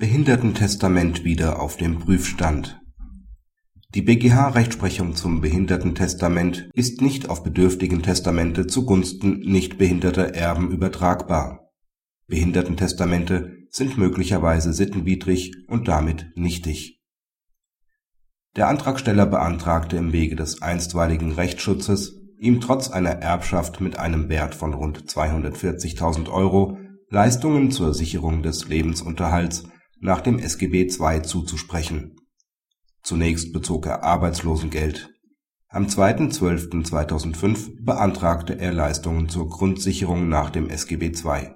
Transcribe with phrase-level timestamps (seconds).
[0.00, 2.80] Behindertentestament wieder auf dem Prüfstand.
[3.94, 11.70] Die BGH-Rechtsprechung zum Behindertentestament ist nicht auf Bedürftigentestamente zugunsten nicht behinderter Erben übertragbar.
[12.28, 17.02] Behindertentestamente sind möglicherweise sittenwidrig und damit nichtig.
[18.56, 24.54] Der Antragsteller beantragte im Wege des einstweiligen Rechtsschutzes, ihm trotz einer Erbschaft mit einem Wert
[24.54, 26.78] von rund 240.000 Euro
[27.10, 29.64] Leistungen zur Sicherung des Lebensunterhalts
[30.00, 32.16] nach dem SGB II zuzusprechen.
[33.02, 35.10] Zunächst bezog er Arbeitslosengeld.
[35.68, 41.54] Am 2.12.2005 beantragte er Leistungen zur Grundsicherung nach dem SGB II.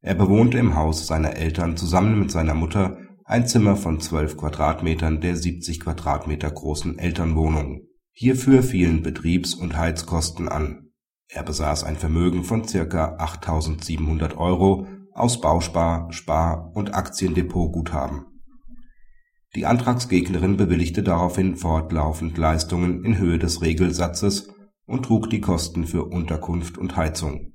[0.00, 5.20] Er bewohnte im Haus seiner Eltern zusammen mit seiner Mutter ein Zimmer von 12 Quadratmetern
[5.20, 7.82] der 70 Quadratmeter großen Elternwohnung.
[8.12, 10.92] Hierfür fielen Betriebs und Heizkosten an.
[11.28, 18.26] Er besaß ein Vermögen von circa 8.700 Euro aus Bauspar Spar und Aktiendepotguthaben.
[19.54, 24.48] Die Antragsgegnerin bewilligte daraufhin fortlaufend Leistungen in Höhe des Regelsatzes
[24.84, 27.54] und trug die Kosten für Unterkunft und Heizung.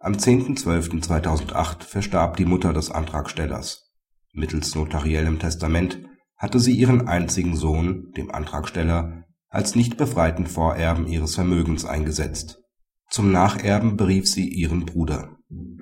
[0.00, 3.92] Am 10.12.2008 verstarb die Mutter des Antragstellers.
[4.32, 6.00] Mittels notariellem Testament
[6.38, 12.62] hatte sie ihren einzigen Sohn, dem Antragsteller, als nicht befreiten Vorerben ihres Vermögens eingesetzt.
[13.10, 15.36] Zum Nacherben berief sie ihren Bruder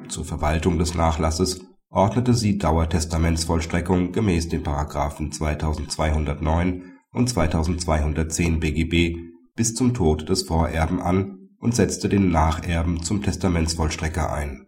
[0.09, 4.62] zur Verwaltung des Nachlasses ordnete sie Dauertestamentsvollstreckung gemäß den§
[5.31, 9.17] 2209 und 2210 BGB
[9.55, 14.67] bis zum Tod des Vorerben an und setzte den Nacherben zum Testamentsvollstrecker ein.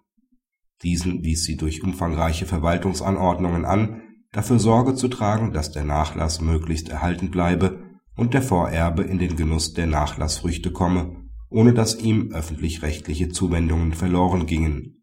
[0.83, 4.03] Diesen wies sie durch umfangreiche Verwaltungsanordnungen an,
[4.33, 7.85] dafür Sorge zu tragen, dass der Nachlass möglichst erhalten bleibe
[8.17, 14.47] und der Vorerbe in den Genuss der Nachlassfrüchte komme ohne dass ihm öffentlich-rechtliche Zuwendungen verloren
[14.47, 15.00] gingen.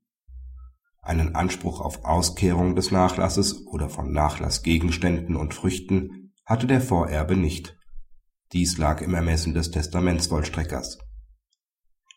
[1.07, 7.77] Einen Anspruch auf Auskehrung des Nachlasses oder von Nachlassgegenständen und Früchten hatte der Vorerbe nicht.
[8.51, 10.97] Dies lag im Ermessen des Testamentsvollstreckers.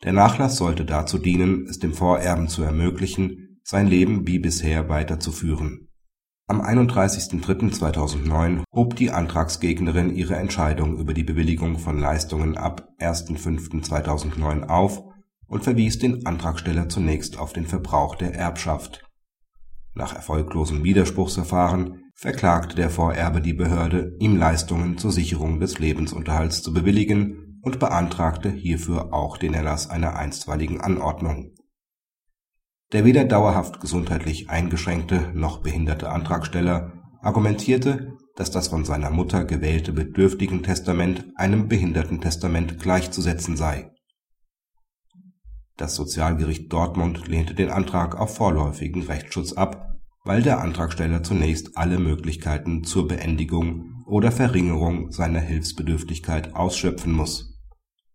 [0.03, 5.87] Der Nachlass sollte dazu dienen, es dem Vorerben zu ermöglichen, sein Leben wie bisher weiterzuführen
[6.51, 15.05] am 31.03.2009 hob die Antragsgegnerin ihre Entscheidung über die Bewilligung von Leistungen ab 1.05.2009 auf
[15.51, 19.05] und verwies den Antragsteller zunächst auf den Verbrauch der Erbschaft.
[19.95, 26.73] Nach erfolglosem Widerspruchsverfahren verklagte der Vorerbe die Behörde, ihm Leistungen zur Sicherung des Lebensunterhalts zu
[26.73, 31.53] bewilligen und beantragte hierfür auch den Erlass einer einstweiligen Anordnung
[32.93, 39.93] der weder dauerhaft gesundheitlich eingeschränkte noch behinderte Antragsteller argumentierte, dass das von seiner Mutter gewählte
[39.93, 43.91] Bedürftigentestament einem Behindertentestament gleichzusetzen sei.
[45.81, 51.99] Das Sozialgericht Dortmund lehnte den Antrag auf vorläufigen Rechtsschutz ab, weil der Antragsteller zunächst alle
[51.99, 57.59] Möglichkeiten zur Beendigung oder Verringerung seiner Hilfsbedürftigkeit ausschöpfen muss.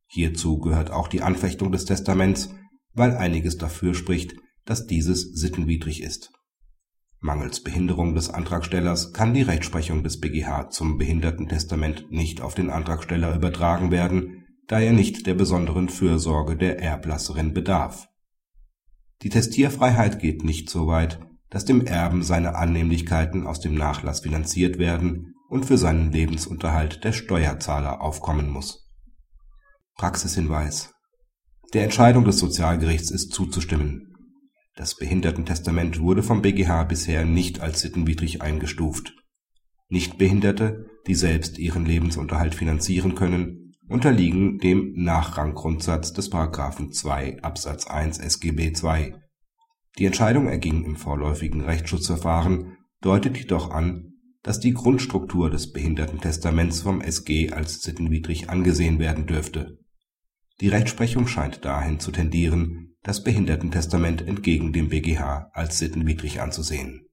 [0.06, 2.54] Hierzu gehört auch die Anfechtung des Testaments,
[2.94, 6.32] weil einiges dafür spricht dass dieses sittenwidrig ist.
[7.20, 13.36] Mangels Behinderung des Antragstellers kann die Rechtsprechung des BGH zum Behindertentestament nicht auf den Antragsteller
[13.36, 18.08] übertragen werden, da er nicht der besonderen Fürsorge der Erblasserin bedarf.
[19.22, 24.78] Die Testierfreiheit geht nicht so weit, dass dem Erben seine Annehmlichkeiten aus dem Nachlass finanziert
[24.78, 28.90] werden und für seinen Lebensunterhalt der Steuerzahler aufkommen muss.
[29.96, 30.94] Praxishinweis
[31.74, 34.16] Der Entscheidung des Sozialgerichts ist zuzustimmen
[34.78, 39.16] das Behindertentestament wurde vom BGH bisher nicht als sittenwidrig eingestuft.
[39.88, 46.32] Nichtbehinderte, die selbst ihren Lebensunterhalt finanzieren können, unterliegen dem Nachranggrundsatz des§
[46.92, 49.16] 2 Absatz 1 SGB II.
[49.98, 54.14] Die Entscheidung erging im vorläufigen Rechtsschutzverfahren, deutet jedoch an,
[54.44, 59.80] dass die Grundstruktur des Behindertentestaments vom SG als sittenwidrig angesehen werden dürfte.
[60.62, 67.04] Die Rechtsprechung scheint dahin zu tendieren das Behindertentestament entgegen dem BGH als sittenwidrig anzusehen